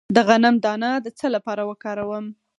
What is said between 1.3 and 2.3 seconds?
لپاره وکاروم؟